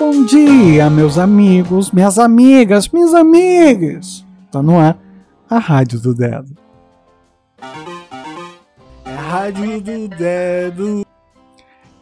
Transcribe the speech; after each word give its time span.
Bom 0.00 0.24
dia, 0.24 0.88
meus 0.88 1.18
amigos, 1.18 1.90
minhas 1.90 2.18
amigas, 2.18 2.88
minhas 2.88 3.12
amigas. 3.12 4.24
Tá 4.50 4.62
no 4.62 4.78
ar 4.78 4.98
a 5.48 5.58
Rádio 5.58 6.00
do 6.00 6.12
Dedo. 6.14 6.56
É 9.04 9.14
a 9.14 9.20
Rádio 9.20 9.78
do 9.82 10.08
Dedo. 10.08 11.04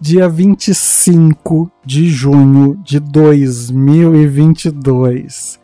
Dia 0.01 0.29
25 0.29 1.69
de 1.85 2.09
junho 2.09 2.77
de 2.85 3.01
2022. 3.01 5.59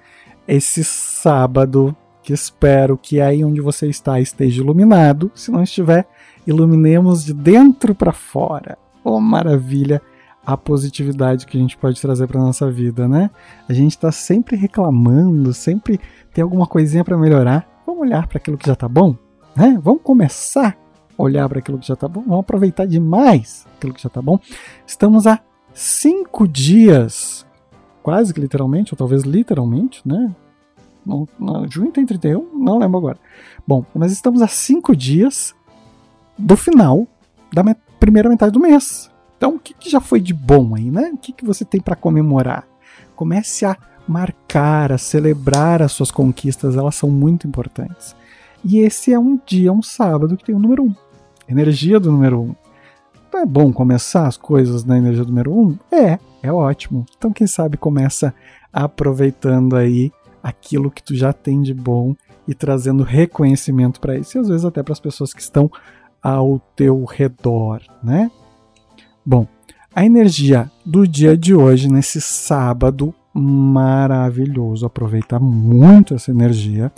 Esse 0.49 0.83
sábado, 0.83 1.95
que 2.21 2.33
espero 2.33 2.99
que 2.99 3.21
aí 3.21 3.45
onde 3.45 3.61
você 3.61 3.87
está 3.87 4.19
esteja 4.19 4.61
iluminado. 4.61 5.31
Se 5.37 5.53
não 5.53 5.63
estiver, 5.63 6.05
iluminemos 6.45 7.25
de 7.25 7.33
dentro 7.33 7.95
para 7.95 8.13
fora. 8.13 8.77
Oh, 9.05 9.21
maravilha! 9.21 10.03
A 10.47 10.57
positividade 10.57 11.47
que 11.47 11.57
a 11.57 11.61
gente 11.61 11.77
pode 11.77 12.01
trazer 12.01 12.27
para 12.27 12.41
nossa 12.41 12.71
vida, 12.71 13.09
né? 13.09 13.31
A 13.69 13.73
gente 13.73 13.93
está 13.93 14.13
sempre 14.13 14.57
reclamando, 14.57 15.53
sempre 15.55 16.01
tem 16.33 16.43
alguma 16.43 16.67
coisinha 16.67 17.05
para 17.05 17.17
melhorar. 17.17 17.83
Vamos 17.87 18.03
olhar 18.03 18.27
para 18.27 18.39
aquilo 18.39 18.59
que 18.59 18.67
já 18.67 18.75
está 18.75 18.89
bom, 18.89 19.17
né? 19.57 19.79
Vamos 19.83 20.03
começar 20.03 20.77
a 21.19 21.23
olhar 21.23 21.49
para 21.49 21.61
aquilo 21.61 21.79
que 21.79 21.87
já 21.87 21.95
está 21.95 22.07
bom. 22.07 22.23
Vamos 22.23 22.41
aproveitar 22.41 22.87
demais 22.87 23.67
aquilo 23.77 23.95
que 23.95 24.03
já 24.03 24.09
está 24.09 24.21
bom. 24.21 24.39
Estamos 24.87 25.27
há 25.27 25.41
cinco 25.73 26.47
dias, 26.47 27.47
quase 28.03 28.35
que 28.35 28.41
literalmente, 28.41 28.93
ou 28.93 28.99
talvez 28.99 29.23
literalmente, 29.23 30.03
né? 30.07 30.35
No, 31.05 31.29
no, 31.39 31.71
junho 31.71 31.91
tem 31.91 32.07
31, 32.07 32.49
não 32.55 32.79
lembro 32.79 32.99
agora. 32.99 33.19
Bom, 33.67 33.85
mas 33.95 34.11
estamos 34.13 34.41
há 34.41 34.49
cinco 34.49 34.97
dias 34.97 35.55
do 36.37 36.57
final 36.57 37.07
da 37.53 37.63
met 37.63 37.79
primeira 38.01 38.29
metade 38.29 38.53
do 38.53 38.61
mês. 38.61 39.11
Então, 39.37 39.57
o 39.57 39.59
que, 39.59 39.75
que 39.75 39.91
já 39.91 40.01
foi 40.01 40.21
de 40.21 40.33
bom 40.33 40.75
aí, 40.75 40.91
né? 40.91 41.11
O 41.13 41.17
que, 41.17 41.33
que 41.33 41.45
você 41.45 41.65
tem 41.65 41.81
para 41.81 41.97
comemorar? 41.97 42.67
Comece 43.15 43.65
a 43.65 43.77
marcar, 44.07 44.93
a 44.93 44.99
celebrar 44.99 45.83
as 45.83 45.93
suas 45.93 46.11
conquistas, 46.11 46.77
elas 46.77 46.95
são 46.95 47.11
muito 47.11 47.47
importantes. 47.47 48.15
E 48.65 48.79
esse 48.79 49.13
é 49.13 49.19
um 49.19 49.39
dia, 49.45 49.73
um 49.73 49.83
sábado, 49.83 50.37
que 50.37 50.45
tem 50.45 50.55
o 50.55 50.59
número 50.59 50.85
1. 50.85 50.87
Um. 50.87 50.95
Energia 51.49 52.01
do 52.01 52.11
número 52.11 52.41
1. 52.41 52.43
Um. 52.43 52.55
Então 53.29 53.41
é 53.41 53.47
bom 53.47 53.73
começar 53.73 54.27
as 54.27 54.37
coisas 54.37 54.85
na 54.85 54.97
energia 54.97 55.25
do 55.25 55.29
número 55.29 55.53
1? 55.53 55.61
Um? 55.61 55.79
É, 55.91 56.19
é 56.43 56.53
ótimo. 56.53 57.05
Então 57.17 57.33
quem 57.33 57.47
sabe 57.47 57.77
começa 57.77 58.35
aproveitando 58.73 59.77
aí 59.77 60.13
aquilo 60.43 60.91
que 60.91 61.03
tu 61.03 61.15
já 61.15 61.33
tem 61.33 61.63
de 61.63 61.75
bom 61.75 62.15
e 62.47 62.55
trazendo 62.55 63.03
reconhecimento 63.03 64.01
para 64.01 64.17
isso, 64.17 64.37
e 64.37 64.41
às 64.41 64.49
vezes 64.49 64.65
até 64.65 64.83
para 64.83 64.93
as 64.93 65.01
pessoas 65.01 65.33
que 65.33 65.41
estão 65.41 65.71
ao 66.23 66.59
teu 66.77 67.05
redor, 67.05 67.83
né? 68.03 68.31
Bom, 69.27 69.47
a 69.95 70.05
energia 70.05 70.71
do 70.85 71.09
dia 71.09 71.35
de 71.35 71.55
hoje, 71.55 71.89
nesse 71.89 72.21
sábado 72.21 73.15
maravilhoso, 73.33 74.85
aproveita 74.85 75.41
muito 75.41 76.13
essa 76.13 76.31
energia. 76.31 76.93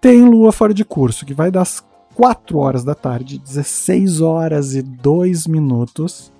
Tem 0.00 0.22
lua 0.22 0.52
fora 0.52 0.72
de 0.72 0.86
curso, 0.86 1.26
que 1.26 1.34
vai 1.34 1.50
das 1.50 1.84
4 2.14 2.56
horas 2.56 2.82
da 2.82 2.94
tarde, 2.94 3.38
16 3.38 4.22
horas 4.22 4.74
e 4.74 4.80
2 4.80 5.46
minutos, 5.46 6.32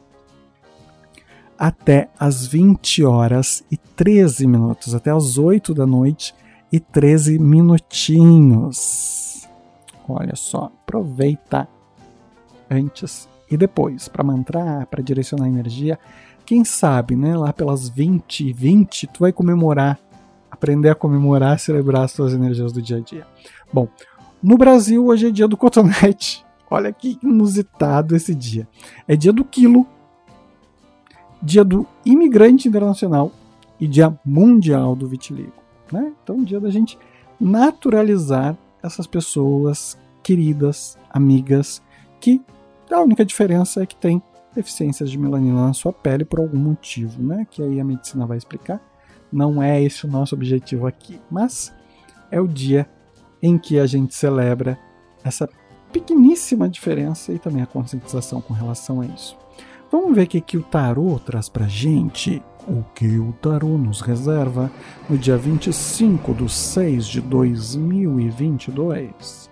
até 1.59 2.09
as 2.19 2.47
20 2.47 3.05
horas 3.05 3.63
e 3.71 3.77
13 3.77 4.47
minutos, 4.47 4.95
até 4.95 5.11
as 5.11 5.37
8 5.37 5.75
da 5.75 5.87
noite 5.87 6.35
e 6.73 6.81
13 6.81 7.39
minutinhos. 7.39 9.47
Olha 10.09 10.35
só, 10.35 10.73
aproveita 10.83 11.69
antes 12.71 13.29
e 13.51 13.57
depois, 13.57 14.09
para 14.09 14.25
mantrar, 14.25 14.87
para 14.87 15.03
direcionar 15.03 15.49
energia, 15.49 15.99
quem 16.45 16.65
sabe, 16.65 17.17
né, 17.17 17.37
lá 17.37 17.53
pelas 17.53 17.89
20, 17.89 18.53
20, 18.53 19.07
tu 19.09 19.21
vai 19.21 19.33
comemorar, 19.33 19.99
aprender 20.51 20.91
a 20.91 20.95
comemorar, 20.95 21.59
celebrar 21.59 22.05
as 22.05 22.13
tuas 22.13 22.33
energias 22.33 22.73
do 22.73 22.81
dia 22.81 22.99
a 22.99 23.01
dia. 23.01 23.27
Bom, 23.73 23.89
no 24.43 24.57
Brasil 24.57 25.05
hoje 25.07 25.27
é 25.27 25.31
dia 25.31 25.49
do 25.49 25.57
cotonete. 25.57 26.45
Olha 26.71 26.93
que 26.93 27.19
inusitado 27.23 28.15
esse 28.17 28.35
dia. 28.35 28.69
É 29.07 29.17
dia 29.17 29.33
do 29.33 29.45
quilo, 29.45 29.87
dia 31.43 31.65
do 31.65 31.87
imigrante 32.05 32.69
internacional 32.69 33.33
e 33.79 33.87
dia 33.87 34.17
mundial 34.25 34.97
do 34.97 35.07
vitiligo. 35.07 35.53
Né? 35.93 36.13
Então, 36.23 36.43
dia 36.43 36.59
da 36.59 36.71
gente 36.71 36.99
naturalizar 37.41 38.57
essas 38.83 39.07
pessoas 39.07 39.97
queridas, 40.23 40.99
amigas, 41.11 41.83
que 42.21 42.41
a 42.91 43.01
única 43.01 43.25
diferença 43.25 43.83
é 43.83 43.87
que 43.87 43.97
tem 43.97 44.23
deficiências 44.55 45.11
de 45.11 45.19
melanina 45.19 45.67
na 45.67 45.73
sua 45.73 45.93
pele 45.93 46.25
por 46.25 46.41
algum 46.41 46.59
motivo, 46.59 47.23
né? 47.23 47.47
Que 47.51 47.63
aí 47.63 47.81
a 47.81 47.85
medicina 47.85 48.27
vai 48.27 48.39
explicar. 48.39 48.81
Não 49.31 49.63
é 49.63 49.83
esse 49.83 50.07
o 50.07 50.09
nosso 50.09 50.35
objetivo 50.35 50.87
aqui, 50.87 51.21
mas 51.31 51.75
é 52.31 52.41
o 52.41 52.49
dia 52.49 52.89
em 53.43 53.59
que 53.59 53.79
a 53.79 53.87
gente 53.87 54.15
celebra 54.15 54.79
essa 55.23 55.49
pequeníssima 55.93 56.69
diferença 56.69 57.33
e 57.33 57.39
também 57.39 57.63
a 57.63 57.67
conscientização 57.67 58.41
com 58.41 58.55
relação 58.55 59.01
a 59.01 59.07
isso. 59.07 59.37
Vamos 59.91 60.15
ver 60.15 60.25
o 60.25 60.27
que, 60.27 60.41
que 60.41 60.57
o 60.57 60.63
tarô 60.63 61.19
traz 61.19 61.49
pra 61.49 61.67
gente. 61.67 62.43
O 62.67 62.83
que 62.95 63.19
o 63.19 63.33
tarô 63.35 63.79
nos 63.79 64.01
reserva 64.01 64.71
no 65.09 65.17
dia 65.17 65.37
25 65.37 66.35
de 66.35 66.53
6 66.53 67.07
de 67.07 67.21
2022. 67.21 69.49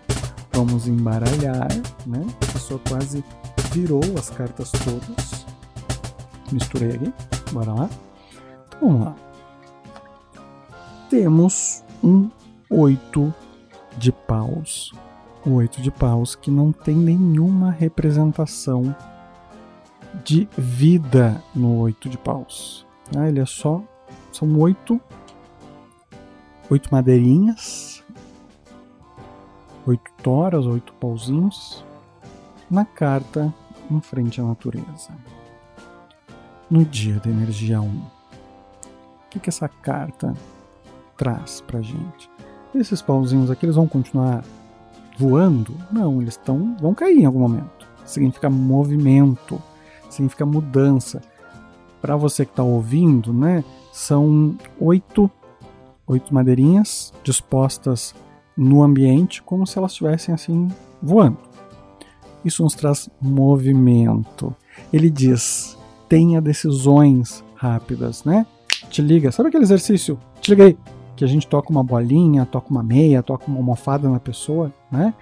Vamos 0.55 0.87
embaralhar, 0.87 1.67
né? 2.07 2.25
A 2.43 2.53
pessoa 2.53 2.81
quase 2.89 3.25
virou 3.73 4.01
as 4.17 4.31
cartas 4.31 4.71
todas. 4.71 5.45
Misturei 6.53 6.93
aqui. 6.93 7.13
Bora 7.51 7.73
lá. 7.73 7.91
Então, 8.69 8.79
vamos 8.81 9.05
lá. 9.05 9.17
Temos 11.11 11.83
um 12.03 12.31
oito 12.71 13.35
de 13.99 14.13
paus. 14.13 14.93
O 15.45 15.55
oito 15.55 15.83
de 15.83 15.91
paus 15.91 16.37
que 16.37 16.53
não 16.53 16.71
tem 16.71 16.95
nenhuma 16.95 17.73
representação 17.73 18.95
de 20.25 20.49
vida 20.57 21.43
no 21.53 21.81
oito 21.81 22.09
de 22.09 22.17
paus. 22.17 22.87
Ah, 23.17 23.29
ele 23.29 23.41
é 23.41 23.47
só. 23.47 23.83
São 24.31 24.57
oito. 24.61 25.01
Oito 26.71 26.89
madeirinhas 26.93 28.04
oito 29.87 30.11
toras, 30.23 30.67
oito 30.67 30.93
pauzinhos, 30.95 31.85
na 32.71 32.85
carta 32.85 33.53
em 33.91 34.01
frente 34.01 34.41
à 34.41 34.45
natureza. 34.45 35.11
No 36.71 36.85
dia 36.85 37.21
da 37.21 37.31
energia 37.31 37.81
1, 37.81 37.87
o 37.87 38.03
que, 39.31 39.39
que 39.39 39.49
essa 39.49 39.69
carta 39.69 40.35
traz 41.17 41.61
pra 41.61 41.83
gente? 41.83 42.31
Esses 42.75 43.03
pauzinhos 43.03 43.51
aqui 43.51 43.67
eles 43.67 43.77
vão 43.77 43.87
continuar 43.87 44.43
voando? 45.19 45.77
Não, 45.93 46.21
eles 46.21 46.37
tão, 46.37 46.77
vão 46.81 46.95
cair 46.95 47.19
em 47.19 47.27
algum 47.27 47.41
momento. 47.41 47.87
Significa 48.05 48.51
movimento, 48.51 49.61
significa 50.11 50.45
mudança. 50.45 51.23
Para 52.01 52.17
você 52.17 52.45
que 52.45 52.53
está 52.53 52.63
ouvindo, 52.63 53.33
né, 53.33 53.65
são 53.93 54.57
oito, 54.81 55.31
oito 56.07 56.35
madeirinhas 56.35 57.13
dispostas 57.23 58.15
no 58.57 58.83
ambiente 58.83 59.43
como 59.43 59.67
se 59.67 59.79
elas 59.79 59.93
estivessem 59.93 60.35
assim 60.35 60.69
voando. 61.03 61.39
Isso 62.45 62.63
nos 62.63 62.75
traz 62.75 63.09
movimento. 63.21 64.55
Ele 64.93 65.09
diz: 65.09 65.77
tenha 66.09 66.41
decisões 66.41 67.43
rápidas, 67.55 68.25
né? 68.25 68.47
Te 68.91 69.01
liga. 69.01 69.33
Sabe 69.33 69.49
aquele 69.49 69.65
exercício? 69.65 70.19
Te 70.41 70.51
liga 70.51 70.65
aí. 70.65 70.79
Que 71.17 71.25
a 71.25 71.29
gente 71.29 71.47
toca 71.47 71.71
uma 71.71 71.83
bolinha, 71.83 72.45
toca 72.45 72.71
uma 72.71 72.83
meia, 72.83 73.23
toca 73.23 73.47
uma 73.47 73.59
almofada 73.59 74.09
na 74.09 74.21
pessoa, 74.21 74.73
né? 74.91 75.15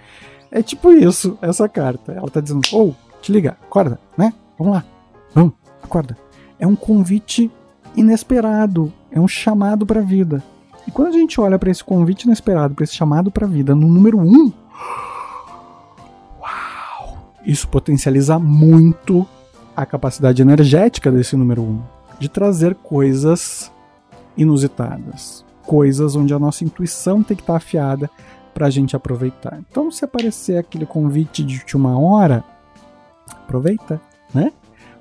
É 0.50 0.62
tipo 0.62 0.90
isso, 0.92 1.38
essa 1.40 1.68
carta. 1.68 2.12
Ela 2.12 2.28
tá 2.28 2.40
dizendo: 2.40 2.62
ou, 2.72 2.90
oh, 2.90 3.20
te 3.20 3.30
liga, 3.30 3.56
acorda, 3.62 4.00
né? 4.16 4.32
Vamos 4.58 4.74
lá, 4.74 4.84
vamos, 5.34 5.52
acorda. 5.82 6.16
É 6.58 6.66
um 6.66 6.76
convite 6.76 7.50
inesperado, 7.96 8.92
é 9.10 9.20
um 9.20 9.28
chamado 9.28 9.84
para 9.86 10.00
a 10.00 10.04
vida. 10.04 10.42
E 10.86 10.90
quando 10.90 11.08
a 11.08 11.12
gente 11.12 11.40
olha 11.40 11.58
para 11.58 11.70
esse 11.70 11.82
convite 11.82 12.24
inesperado, 12.24 12.74
para 12.74 12.84
esse 12.84 12.94
chamado 12.94 13.30
para 13.30 13.46
a 13.46 13.48
vida 13.48 13.74
no 13.74 13.88
número 13.88 14.18
1, 14.18 14.22
um, 14.22 14.52
uau, 16.40 17.18
isso 17.44 17.68
potencializa 17.68 18.38
muito 18.38 19.26
a 19.76 19.86
capacidade 19.86 20.42
energética 20.42 21.10
desse 21.10 21.36
número 21.36 21.62
1 21.62 21.64
um, 21.64 21.82
de 22.18 22.28
trazer 22.28 22.74
coisas 22.74 23.70
inusitadas, 24.36 25.44
coisas 25.66 26.16
onde 26.16 26.34
a 26.34 26.38
nossa 26.38 26.64
intuição 26.64 27.22
tem 27.22 27.36
que 27.36 27.42
estar 27.42 27.54
tá 27.54 27.58
afiada 27.58 28.10
para 28.52 28.66
a 28.66 28.70
gente 28.70 28.96
aproveitar. 28.96 29.58
Então, 29.70 29.90
se 29.90 30.04
aparecer 30.04 30.58
aquele 30.58 30.84
convite 30.84 31.42
de 31.42 31.76
uma 31.76 31.98
hora, 31.98 32.44
aproveita, 33.30 34.00
né? 34.34 34.52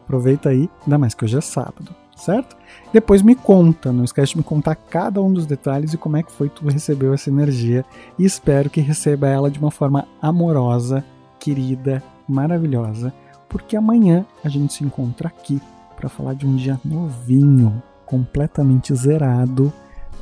Aproveita 0.03 0.49
aí, 0.49 0.69
ainda 0.83 0.97
mais 0.97 1.13
que 1.13 1.25
hoje 1.25 1.37
é 1.37 1.41
sábado 1.41 2.00
certo? 2.21 2.55
Depois 2.93 3.21
me 3.21 3.35
conta, 3.35 3.91
não 3.91 4.03
esquece 4.03 4.33
de 4.33 4.37
me 4.37 4.43
contar 4.43 4.75
cada 4.75 5.21
um 5.21 5.31
dos 5.31 5.45
detalhes 5.45 5.93
e 5.93 5.97
como 5.97 6.17
é 6.17 6.23
que 6.23 6.31
foi 6.31 6.49
que 6.49 6.61
tu 6.61 6.67
recebeu 6.67 7.13
essa 7.13 7.29
energia 7.29 7.85
e 8.17 8.25
espero 8.25 8.69
que 8.69 8.81
receba 8.81 9.27
ela 9.27 9.49
de 9.49 9.59
uma 9.59 9.71
forma 9.71 10.07
amorosa, 10.21 11.03
querida, 11.39 12.03
maravilhosa, 12.27 13.13
porque 13.49 13.75
amanhã 13.75 14.25
a 14.43 14.49
gente 14.49 14.73
se 14.73 14.83
encontra 14.83 15.27
aqui 15.27 15.59
para 15.95 16.09
falar 16.09 16.33
de 16.33 16.45
um 16.45 16.55
dia 16.55 16.79
novinho, 16.83 17.81
completamente 18.05 18.93
zerado, 18.95 19.71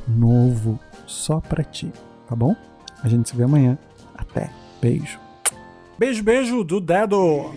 novo, 0.06 0.78
só 1.06 1.40
pra 1.40 1.62
ti, 1.62 1.92
tá 2.28 2.34
bom? 2.34 2.54
A 3.02 3.08
gente 3.08 3.28
se 3.28 3.36
vê 3.36 3.44
amanhã. 3.44 3.78
Até. 4.14 4.50
Beijo. 4.80 5.18
Beijo, 5.98 6.22
beijo 6.22 6.64
do 6.64 6.80
dedo. 6.80 7.52